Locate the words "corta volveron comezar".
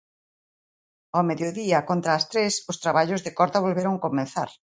3.39-4.49